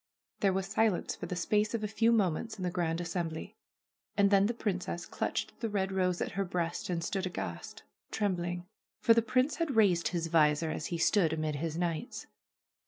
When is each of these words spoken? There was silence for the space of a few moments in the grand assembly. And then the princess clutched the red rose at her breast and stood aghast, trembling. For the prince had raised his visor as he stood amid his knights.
There 0.39 0.51
was 0.53 0.65
silence 0.65 1.15
for 1.15 1.27
the 1.27 1.35
space 1.35 1.75
of 1.75 1.83
a 1.83 1.87
few 1.87 2.11
moments 2.11 2.57
in 2.57 2.63
the 2.63 2.71
grand 2.71 2.99
assembly. 2.99 3.55
And 4.17 4.31
then 4.31 4.47
the 4.47 4.53
princess 4.55 5.05
clutched 5.05 5.59
the 5.59 5.69
red 5.69 5.91
rose 5.91 6.21
at 6.21 6.31
her 6.31 6.43
breast 6.43 6.89
and 6.89 7.03
stood 7.03 7.27
aghast, 7.27 7.83
trembling. 8.09 8.65
For 8.99 9.13
the 9.13 9.21
prince 9.21 9.57
had 9.57 9.75
raised 9.75 10.07
his 10.07 10.25
visor 10.25 10.71
as 10.71 10.87
he 10.87 10.97
stood 10.97 11.33
amid 11.33 11.57
his 11.57 11.77
knights. 11.77 12.25